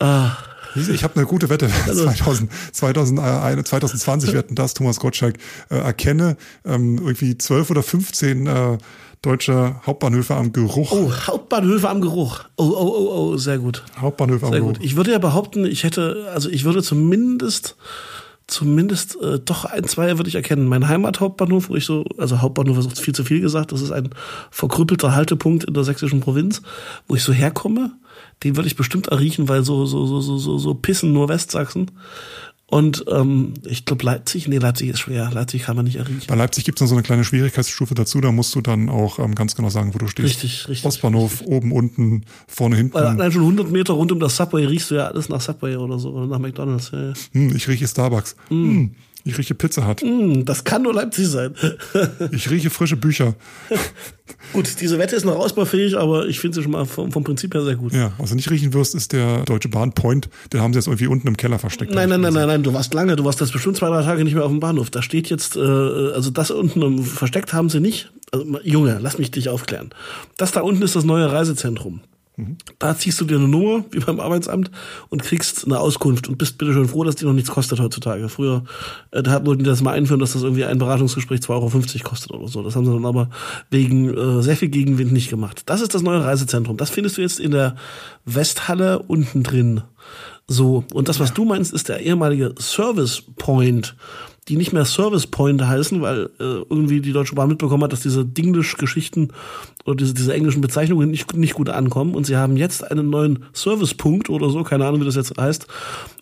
[0.00, 0.36] Ah,
[0.74, 1.68] Ich habe eine gute Wette.
[1.68, 5.36] 2000, 2000, 2020 werden das, Thomas Gottschalk,
[5.70, 8.78] äh, erkenne ähm, irgendwie 12 oder 15 äh,
[9.22, 10.92] deutsche Hauptbahnhöfe am Geruch.
[10.92, 12.40] oh, Hauptbahnhöfe am Geruch.
[12.56, 13.84] Oh, oh, oh, oh, sehr gut.
[14.00, 14.74] Hauptbahnhöfe am Sehr Geruch.
[14.74, 14.84] gut.
[14.84, 17.76] Ich würde ja behaupten, ich hätte, also ich würde zumindest,
[18.46, 20.66] zumindest äh, doch ein, zwei würde ich erkennen.
[20.66, 24.10] Mein Heimathauptbahnhof, wo ich so, also Hauptbahnhof ist viel zu viel gesagt, das ist ein
[24.50, 26.62] verkrüppelter Haltepunkt in der sächsischen Provinz,
[27.08, 27.92] wo ich so herkomme.
[28.44, 31.90] Den würde ich bestimmt erriechen, weil so, so, so, so, so, so pissen nur Westsachsen.
[32.70, 35.30] Und ähm, ich glaube Leipzig, nee, Leipzig ist schwer.
[35.32, 36.26] Leipzig kann man nicht erriechen.
[36.28, 39.18] Bei Leipzig gibt es noch so eine kleine Schwierigkeitsstufe dazu, da musst du dann auch
[39.18, 40.28] ähm, ganz genau sagen, wo du stehst.
[40.28, 40.84] Richtig, richtig.
[40.84, 41.48] Ostbahnhof, richtig.
[41.48, 42.92] oben, unten, vorne, hinten.
[42.92, 45.76] Weil allein schon 100 Meter rund um das Subway riechst du ja alles nach Subway
[45.76, 46.90] oder so, oder nach McDonalds.
[46.90, 47.12] Ja, ja.
[47.32, 48.36] Hm, ich rieche Starbucks.
[48.50, 48.54] Mm.
[48.54, 48.94] Hm,
[49.28, 50.02] ich rieche Pizza Hut.
[50.02, 51.54] Mm, das kann nur Leipzig sein.
[52.32, 53.34] ich rieche frische Bücher.
[54.54, 57.54] gut, diese Wette ist noch ausbaufähig, aber ich finde sie schon mal vom, vom, Prinzip
[57.54, 57.92] her sehr gut.
[57.92, 60.30] Ja, was du nicht riechen wirst, ist der Deutsche Bahn Point.
[60.52, 61.92] Den haben sie jetzt irgendwie unten im Keller versteckt.
[61.92, 64.24] Nein, nein, nein, nein, nein, du warst lange, du warst das bestimmt zwei, drei Tage
[64.24, 64.88] nicht mehr auf dem Bahnhof.
[64.88, 68.10] Da steht jetzt, äh, also das unten versteckt haben sie nicht.
[68.32, 69.90] Also, Junge, lass mich dich aufklären.
[70.38, 72.00] Das da unten ist das neue Reisezentrum.
[72.78, 74.70] Da ziehst du dir eine Nummer, wie beim Arbeitsamt,
[75.08, 78.28] und kriegst eine Auskunft und bist bitte schön froh, dass die noch nichts kostet heutzutage.
[78.28, 78.64] Früher,
[79.10, 82.30] äh, da wollten die das mal einführen, dass das irgendwie ein Beratungsgespräch 2,50 Euro kostet
[82.32, 82.62] oder so.
[82.62, 83.30] Das haben sie dann aber
[83.70, 85.62] wegen äh, sehr viel Gegenwind nicht gemacht.
[85.66, 86.76] Das ist das neue Reisezentrum.
[86.76, 87.76] Das findest du jetzt in der
[88.24, 89.82] Westhalle unten drin.
[90.46, 91.34] So, und das, was ja.
[91.34, 93.94] du meinst, ist der ehemalige Service Point
[94.48, 98.00] die nicht mehr Service Point heißen, weil äh, irgendwie die Deutsche Bahn mitbekommen hat, dass
[98.00, 99.28] diese Dinglish-Geschichten
[99.84, 102.14] oder diese, diese englischen Bezeichnungen nicht, nicht gut ankommen.
[102.14, 105.66] Und sie haben jetzt einen neuen Service-Punkt oder so, keine Ahnung, wie das jetzt heißt.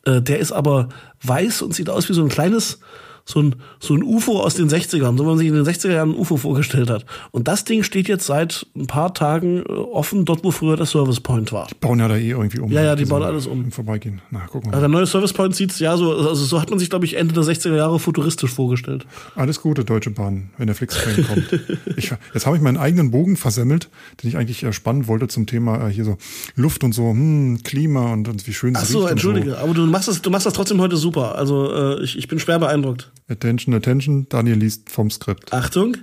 [0.04, 0.88] Äh, der ist aber
[1.22, 2.80] weiß und sieht aus wie so ein kleines
[3.28, 5.90] so ein, so ein UFO aus den 60ern, so wie man sich in den 60er
[5.90, 7.04] Jahren ein UFO vorgestellt hat.
[7.32, 10.86] Und das Ding steht jetzt seit ein paar Tagen äh, offen, dort wo früher der
[10.86, 11.66] Service Point war.
[11.66, 12.70] Die bauen ja da eh irgendwie um.
[12.70, 13.64] Ja, ja, die bauen alles um.
[13.64, 14.22] Im Vorbeigehen.
[14.30, 14.74] Na, gucken wir mal.
[14.74, 17.16] Also der neue Service Point sieht ja so, also so hat man sich, glaube ich,
[17.16, 19.06] Ende der 60er Jahre futuristisch vorgestellt.
[19.34, 21.60] Alles Gute, Deutsche Bahn, wenn der Flixtrain kommt.
[21.96, 23.88] Ich, jetzt habe ich meinen eigenen Bogen versemmelt,
[24.22, 26.18] den ich eigentlich spannend wollte zum Thema äh, hier so
[26.54, 29.56] Luft und so, hm, Klima und, und wie schön es Ach so, entschuldige, so.
[29.56, 31.36] aber du machst das, du machst das trotzdem heute super.
[31.36, 33.10] Also äh, ich, ich bin schwer beeindruckt.
[33.28, 34.26] Attention, attention.
[34.28, 35.52] Daniel liest vom Skript.
[35.52, 35.96] Achtung.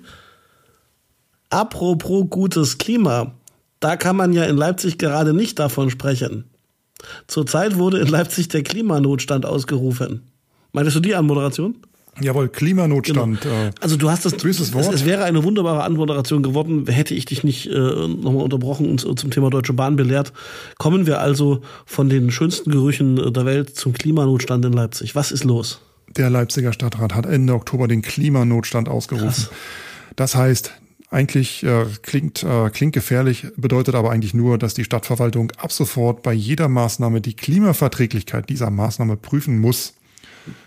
[1.50, 3.34] Apropos gutes Klima.
[3.80, 6.46] Da kann man ja in Leipzig gerade nicht davon sprechen.
[7.28, 10.24] Zurzeit wurde in Leipzig der Klimanotstand ausgerufen.
[10.72, 11.76] Meintest du die Anmoderation?
[12.22, 13.42] Jawohl, Klimanotstand.
[13.42, 13.56] Genau.
[13.56, 17.44] Äh, also du hast das, es, es, wäre eine wunderbare Anmoderation geworden, hätte ich dich
[17.44, 20.32] nicht äh, nochmal unterbrochen und zum Thema Deutsche Bahn belehrt.
[20.78, 25.16] Kommen wir also von den schönsten Gerüchen der Welt zum Klimanotstand in Leipzig.
[25.16, 25.82] Was ist los?
[26.18, 29.46] Der Leipziger Stadtrat hat Ende Oktober den Klimanotstand ausgerufen.
[29.46, 29.50] Krass.
[30.16, 30.74] Das heißt,
[31.10, 36.24] eigentlich äh, klingt, äh, klingt gefährlich, bedeutet aber eigentlich nur, dass die Stadtverwaltung ab sofort
[36.24, 39.94] bei jeder Maßnahme die Klimaverträglichkeit dieser Maßnahme prüfen muss.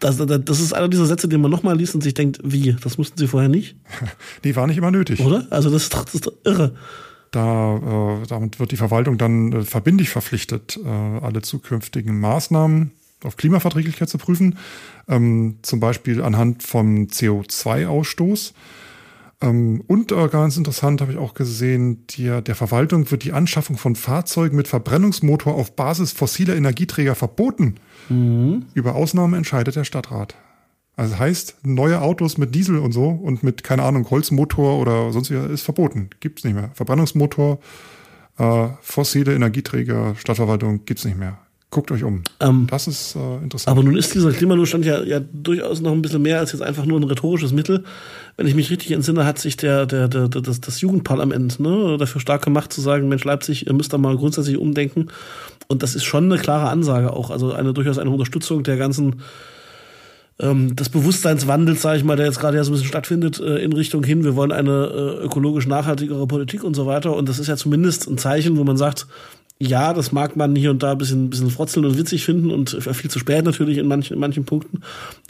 [0.01, 2.97] Das, das ist einer dieser Sätze, den man nochmal liest und sich denkt, wie, das
[2.97, 3.77] mussten sie vorher nicht?
[4.45, 5.21] Die war nicht immer nötig.
[5.21, 5.47] Oder?
[5.51, 6.75] Also das ist doch, das ist doch irre.
[7.33, 12.93] Da, äh, damit wird die Verwaltung dann äh, verbindlich verpflichtet, äh, alle zukünftigen Maßnahmen
[13.25, 14.59] auf Klimaverträglichkeit zu prüfen,
[15.09, 18.53] ähm, zum Beispiel anhand vom CO2-Ausstoß.
[19.43, 23.77] Ähm, und äh, ganz interessant habe ich auch gesehen, die, der Verwaltung wird die Anschaffung
[23.77, 27.77] von Fahrzeugen mit Verbrennungsmotor auf Basis fossiler Energieträger verboten.
[28.09, 28.67] Mhm.
[28.75, 30.37] Über Ausnahmen entscheidet der Stadtrat.
[30.97, 35.13] Also das heißt, neue Autos mit Diesel und so und mit, keine Ahnung, Holzmotor oder
[35.13, 36.09] sonst wie ist verboten.
[36.21, 36.71] Gibt es nicht mehr.
[36.73, 37.59] Verbrennungsmotor,
[38.39, 41.39] äh, fossile Energieträger, Stadtverwaltung gibt es nicht mehr.
[41.71, 42.23] Guckt euch um.
[42.39, 43.77] Ähm, das ist äh, interessant.
[43.77, 46.87] Aber nun ist dieser Klimanotstand ja, ja durchaus noch ein bisschen mehr als jetzt einfach
[46.87, 47.83] nur ein rhetorisches Mittel.
[48.37, 51.97] Wenn ich mich richtig entsinne, hat sich der, der, der, der das, das Jugendparlament ne,
[51.99, 55.09] dafür stark gemacht, zu sagen, Mensch, Leipzig, ihr müsst da mal grundsätzlich umdenken.
[55.67, 57.31] Und das ist schon eine klare Ansage auch.
[57.31, 59.23] Also eine durchaus eine Unterstützung der ganzen
[60.39, 63.57] ähm, des Bewusstseinswandels, sage ich mal, der jetzt gerade ja so ein bisschen stattfindet, äh,
[63.57, 67.17] in Richtung hin, wir wollen eine äh, ökologisch nachhaltigere Politik und so weiter.
[67.17, 69.07] Und das ist ja zumindest ein Zeichen, wo man sagt,
[69.59, 72.51] ja, das mag man hier und da ein bisschen, ein bisschen frotzeln und witzig finden
[72.51, 74.83] und viel zu spät natürlich in manchen, in manchen Punkten.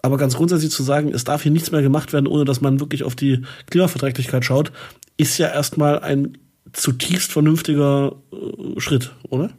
[0.03, 2.81] Aber ganz grundsätzlich zu sagen, es darf hier nichts mehr gemacht werden, ohne dass man
[2.81, 4.73] wirklich auf die Klimaverträglichkeit schaut,
[5.17, 6.39] ist ja erstmal ein
[6.73, 9.51] zutiefst vernünftiger äh, Schritt, oder?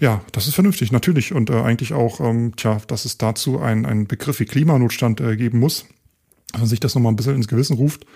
[0.00, 1.32] Ja, das ist vernünftig, natürlich.
[1.32, 5.58] Und äh, eigentlich auch, ähm, tja, dass es dazu einen Begriff wie Klimanotstand äh, geben
[5.58, 5.86] muss,
[6.52, 8.06] dass man sich das nochmal ein bisschen ins Gewissen ruft.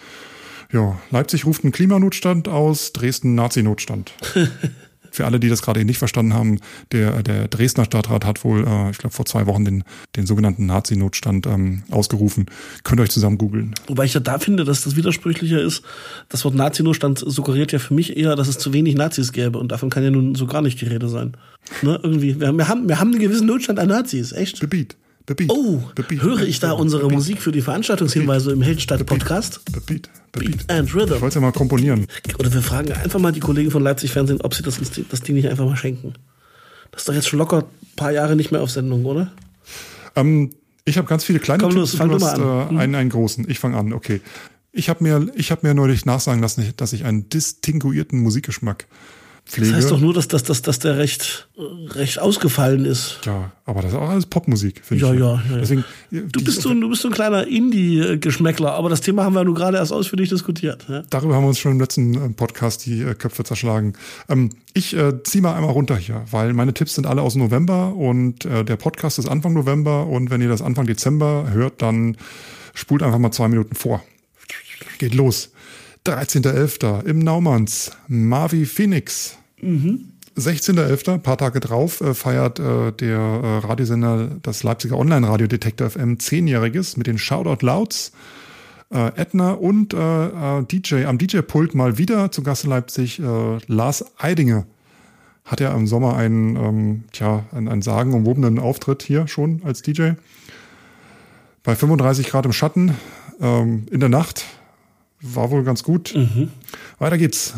[0.70, 4.12] Ja, Leipzig ruft einen Klimanotstand aus, Dresden Nazi-Notstand.
[5.11, 6.61] Für alle, die das gerade nicht verstanden haben,
[6.92, 9.85] der, der Dresdner Stadtrat hat wohl, äh, ich glaube, vor zwei Wochen den,
[10.16, 12.47] den sogenannten Nazi-Notstand ähm, ausgerufen.
[12.85, 13.75] Könnt ihr euch zusammen googeln.
[13.87, 15.83] Wobei ich ja da finde, dass das widersprüchlicher ist.
[16.29, 19.59] Das Wort Nazi-Notstand suggeriert ja für mich eher, dass es zu wenig Nazis gäbe.
[19.59, 21.37] Und davon kann ja nun so gar nicht die Rede sein.
[21.83, 21.99] Ne?
[22.03, 22.40] Irgendwie.
[22.40, 24.68] Wir, wir, haben, wir haben einen gewissen Notstand an Nazis, echt.
[24.68, 24.97] Beat.
[25.49, 29.61] Oh, höre ich da unsere Musik für die Veranstaltungshinweise im Heldenstadt-Podcast?
[29.87, 30.09] Beat.
[30.35, 30.51] The Beat.
[30.59, 31.14] Beat and Rhythm.
[31.14, 32.07] Ich wollte ja mal komponieren.
[32.38, 34.79] Oder wir fragen einfach mal die Kollegen von Leipzig Fernsehen, ob sie das,
[35.11, 36.14] das Ding nicht einfach mal schenken.
[36.91, 39.33] Das ist doch jetzt schon locker ein paar Jahre nicht mehr auf Sendung, oder?
[40.17, 40.51] Ähm,
[40.85, 42.77] ich habe ganz viele kleine Komm los, fang du mal an.
[42.77, 43.49] Äh, einen, einen großen.
[43.49, 44.21] Ich fange an, okay.
[44.73, 48.87] Ich habe mir, hab mir neulich nachsagen lassen, dass ich einen distinguierten Musikgeschmack
[49.49, 49.73] Pflege.
[49.73, 51.49] Das heißt doch nur, dass, dass, dass, dass der recht,
[51.95, 53.21] recht ausgefallen ist.
[53.25, 55.21] Ja, aber das ist auch alles Popmusik, finde Ja, ich.
[55.21, 55.57] ja, ja.
[55.59, 59.35] Deswegen, Du bist so, ein- du bist so ein kleiner Indie-Geschmäckler, aber das Thema haben
[59.35, 60.87] wir nur gerade erst ausführlich diskutiert.
[60.89, 61.03] Ja?
[61.11, 63.95] Darüber haben wir uns schon im letzten äh, Podcast die äh, Köpfe zerschlagen.
[64.29, 67.95] Ähm, ich äh, ziehe mal einmal runter hier, weil meine Tipps sind alle aus November
[67.95, 72.17] und äh, der Podcast ist Anfang November und wenn ihr das Anfang Dezember hört, dann
[72.75, 74.03] spult einfach mal zwei Minuten vor.
[74.99, 75.51] Geht los.
[76.07, 77.05] 13.11.
[77.05, 79.37] im Naumanns, Mavi Phoenix.
[80.39, 86.19] 16.11., paar Tage drauf, äh, feiert äh, der äh, Radiosender das Leipziger Online-Radio Detektor FM
[86.19, 88.13] zehnjähriges mit den Shoutout Louds.
[88.91, 93.21] Äh, Edna und äh, äh, DJ am DJ-Pult mal wieder zu Gast in Leipzig,
[93.67, 94.67] Lars Eidinger.
[95.45, 100.13] Hat ja im Sommer einen, ähm, tja, einen, einen sagenumwobenen Auftritt hier schon als DJ.
[101.65, 102.95] Bei 35 Grad im Schatten,
[103.41, 104.45] ähm, in der Nacht,
[105.20, 106.14] war wohl ganz gut.
[106.98, 107.54] Weiter geht's.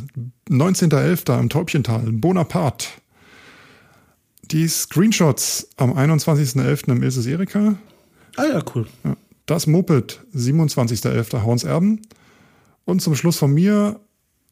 [0.49, 1.39] 19.11.
[1.39, 2.87] im Täubchental, Bonaparte.
[4.51, 6.91] Die Screenshots am 21.11.
[6.91, 7.77] im Ilses Erika.
[8.37, 8.87] Ah ja, cool.
[9.47, 11.43] Das Moped, 27.11.
[11.43, 12.03] Horns Erben.
[12.85, 14.01] Und zum Schluss von mir,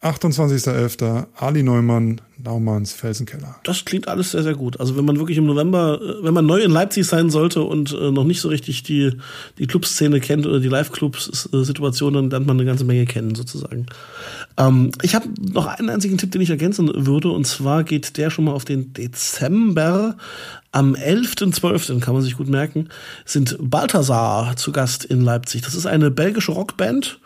[0.00, 1.26] 28.11.
[1.34, 3.56] Ali Neumann, Naumanns Felsenkeller.
[3.64, 4.78] Das klingt alles sehr, sehr gut.
[4.78, 7.92] Also wenn man wirklich im November, äh, wenn man neu in Leipzig sein sollte und
[7.92, 9.12] äh, noch nicht so richtig die,
[9.58, 13.87] die Clubszene kennt oder die Live-Clubs-Situation, dann lernt man eine ganze Menge kennen sozusagen.
[14.56, 18.30] Ähm, ich habe noch einen einzigen Tipp, den ich ergänzen würde und zwar geht der
[18.30, 20.16] schon mal auf den Dezember.
[20.70, 22.88] Am 11.12., kann man sich gut merken,
[23.24, 25.62] sind Balthasar zu Gast in Leipzig.
[25.62, 27.18] Das ist eine belgische Rockband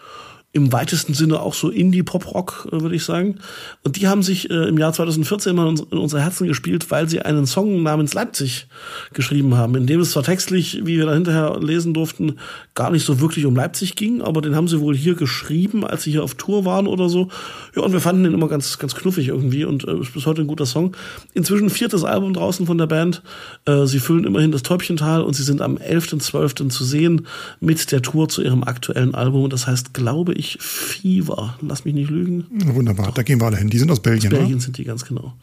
[0.54, 3.36] im weitesten Sinne auch so Indie-Pop-Rock, äh, würde ich sagen.
[3.84, 6.90] Und die haben sich äh, im Jahr 2014 mal in, uns- in unsere Herzen gespielt,
[6.90, 8.66] weil sie einen Song namens Leipzig
[9.14, 12.36] geschrieben haben, in dem es zwar textlich, wie wir da hinterher lesen durften,
[12.74, 16.02] gar nicht so wirklich um Leipzig ging, aber den haben sie wohl hier geschrieben, als
[16.02, 17.28] sie hier auf Tour waren oder so.
[17.74, 20.42] Ja, und wir fanden den immer ganz, ganz knuffig irgendwie und äh, ist bis heute
[20.42, 20.94] ein guter Song.
[21.32, 23.22] Inzwischen viertes Album draußen von der Band.
[23.64, 26.68] Äh, sie füllen immerhin das Täubchental und sie sind am 11.12.
[26.68, 27.26] zu sehen
[27.60, 29.48] mit der Tour zu ihrem aktuellen Album.
[29.48, 31.58] Das heißt, glaube ich, Fever.
[31.60, 32.46] Lass mich nicht lügen.
[32.74, 33.70] Wunderbar, da gehen wir alle hin.
[33.70, 34.60] Die sind aus Belgien, Belgien ne?
[34.60, 35.34] sind die ganz genau.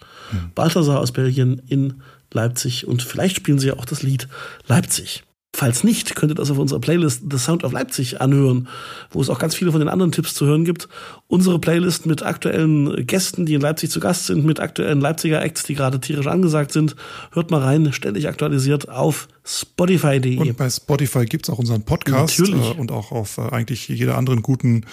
[0.56, 1.96] Balthasar aus Belgien in
[2.32, 4.28] Leipzig und vielleicht spielen sie ja auch das Lied
[4.68, 5.24] Leipzig.
[5.52, 8.68] Falls nicht, könnt ihr das auf unserer Playlist The Sound of Leipzig anhören,
[9.10, 10.88] wo es auch ganz viele von den anderen Tipps zu hören gibt.
[11.28, 15.64] Unsere Playlist mit aktuellen Gästen, die in Leipzig zu Gast sind, mit aktuellen Leipziger Acts,
[15.64, 16.96] die gerade tierisch angesagt sind.
[17.32, 20.38] Hört mal rein, ständig aktualisiert auf spotify.de.
[20.38, 22.70] Und bei Spotify gibt's auch unseren Podcast Natürlich.
[22.70, 24.86] äh, und auch auf äh, eigentlich jeder anderen guten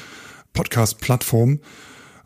[0.55, 1.61] Podcast-Plattform.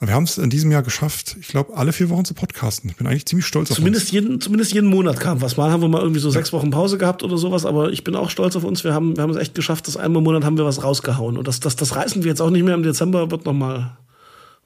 [0.00, 2.88] Und Wir haben es in diesem Jahr geschafft, ich glaube, alle vier Wochen zu podcasten.
[2.88, 5.58] Ich bin eigentlich ziemlich stolz auf Zumindest jeden, zumindest jeden Monat kam was.
[5.58, 8.16] Mal haben wir mal irgendwie so sechs Wochen Pause gehabt oder sowas, aber ich bin
[8.16, 8.82] auch stolz auf uns.
[8.82, 11.36] Wir haben, wir haben es echt geschafft, dass einmal im Monat haben wir was rausgehauen.
[11.36, 12.74] Und das, das, das reißen wir jetzt auch nicht mehr.
[12.74, 13.98] Im Dezember wird noch mal,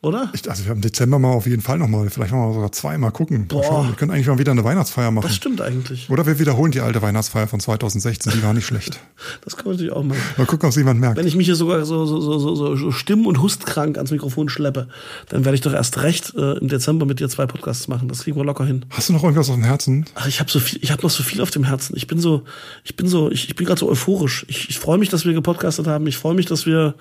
[0.04, 0.30] oder?
[0.32, 3.10] Ich, also wir haben im Dezember mal auf jeden Fall nochmal, vielleicht wir sogar zweimal
[3.10, 3.40] gucken.
[3.40, 3.64] Mal Boah.
[3.64, 3.88] schauen.
[3.88, 5.26] Wir können eigentlich mal wieder eine Weihnachtsfeier machen.
[5.26, 6.10] Das stimmt eigentlich.
[6.10, 9.00] Oder wir wiederholen die alte Weihnachtsfeier von 2016, die war nicht schlecht.
[9.44, 10.20] Das kann man natürlich auch machen.
[10.36, 11.16] Mal gucken, ob es jemand merkt.
[11.16, 14.10] Wenn ich mich hier sogar so, so, so, so, so, so stimm- und hustkrank ans
[14.10, 14.88] Mikrofon schleppe,
[15.28, 18.08] dann werde ich doch erst recht äh, im Dezember mit dir zwei Podcasts machen.
[18.08, 18.84] Das kriegen wir locker hin.
[18.90, 20.06] Hast du noch irgendwas auf dem Herzen?
[20.14, 21.96] Ach, ich habe so viel, ich habe noch so viel auf dem Herzen.
[21.96, 22.42] Ich bin so,
[22.84, 24.44] ich bin so, ich, ich bin gerade so euphorisch.
[24.48, 26.06] Ich, ich freue mich, dass wir gepodcastet haben.
[26.06, 26.94] Ich freue mich, dass wir,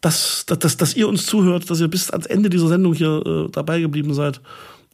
[0.00, 3.22] dass, dass, dass, dass ihr uns zuhört, dass ihr bis ans Ende dieser Sendung hier
[3.26, 4.40] äh, dabei geblieben seid.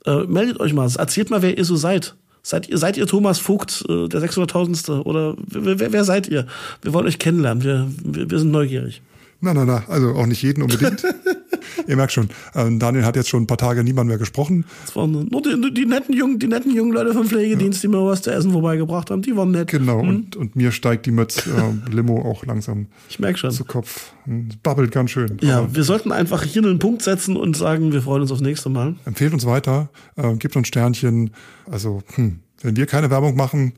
[0.05, 2.15] Äh, meldet euch mal, erzählt mal, wer ihr so seid.
[2.45, 5.03] Seid ihr, seid ihr Thomas Vogt, äh, der 600.000.
[5.03, 6.47] Oder wer, wer, wer seid ihr?
[6.83, 7.63] Wir wollen euch kennenlernen.
[7.63, 9.01] Wir, wir, wir sind neugierig.
[9.41, 11.05] Na, na, na, also auch nicht jeden unbedingt.
[11.89, 14.65] Ihr merkt schon, ähm, Daniel hat jetzt schon ein paar Tage niemand mehr gesprochen.
[14.87, 18.05] Das waren nur die, die, netten jungen, die netten jungen Leute vom Pflegedienst, die mir
[18.05, 19.23] was zu essen vorbeigebracht haben.
[19.23, 19.69] Die waren nett.
[19.69, 21.51] Genau, und, und mir steigt die Mötz äh,
[21.91, 23.51] Limo auch langsam Ich merke schon.
[23.51, 24.13] zu Kopf.
[24.25, 25.39] Hm, Es babbelt ganz schön.
[25.43, 28.41] Ja, Aber wir sollten einfach hier einen Punkt setzen und sagen, wir freuen uns aufs
[28.43, 28.95] nächste Mal.
[29.05, 31.31] empfehlt uns weiter, äh, gibt uns Sternchen.
[31.71, 33.73] Also, hm, wenn wir keine Werbung machen,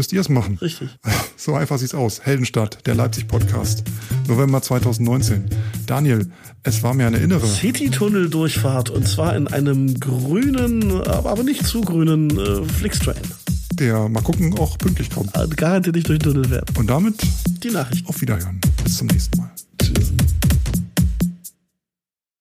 [0.00, 0.56] müsst ihr es machen.
[0.62, 0.88] Richtig.
[1.36, 2.20] So einfach sieht's aus.
[2.22, 3.82] Heldenstadt, der Leipzig-Podcast.
[4.28, 5.46] November 2019.
[5.86, 6.30] Daniel,
[6.64, 7.46] es war mir eine innere.
[7.46, 13.16] City-Tunnel-Durchfahrt und zwar in einem grünen, aber nicht zu grünen äh, Flixtrain.
[13.72, 15.34] Der, mal gucken, auch pünktlich kommt.
[15.34, 16.76] Äh, Garantiert nicht durch den Tunnel fährt.
[16.78, 17.14] Und damit
[17.64, 18.06] Die Nachricht.
[18.06, 18.60] auf Wiederhören.
[18.84, 19.50] Bis zum nächsten Mal.